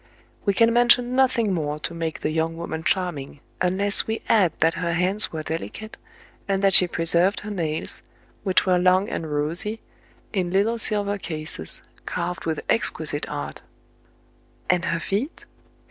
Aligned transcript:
We 0.45 0.55
can 0.55 0.73
mention 0.73 1.15
nothing 1.15 1.53
more 1.53 1.77
to 1.81 1.93
make 1.93 2.21
the 2.21 2.31
young 2.31 2.57
woman 2.57 2.83
charming, 2.83 3.39
unless 3.61 4.07
we 4.07 4.23
add 4.27 4.51
that 4.59 4.73
her 4.73 4.93
hands 4.93 5.25
54 5.25 5.43
TRIBULATIONS 5.43 5.67
OF 5.67 5.69
A 5.69 5.77
CHINAMAN, 5.77 5.93
were 5.93 5.93
delicate, 5.93 5.97
and 6.55 6.63
that 6.63 6.73
she 6.73 6.87
preserved 6.87 7.39
her 7.41 7.51
nails, 7.51 8.01
which 8.41 8.65
were 8.65 8.79
long 8.79 9.09
and 9.09 9.31
rosy, 9.31 9.79
in 10.33 10.49
little 10.49 10.79
silver 10.79 11.19
cases, 11.19 11.83
carved 12.07 12.47
with 12.47 12.61
exquisite 12.67 13.29
art. 13.29 13.61
And 14.71 14.85
her 14.85 14.99
feet 14.99 15.45